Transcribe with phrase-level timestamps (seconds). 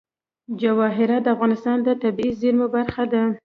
[0.61, 3.23] جواهرات د افغانستان د طبیعي زیرمو برخه ده.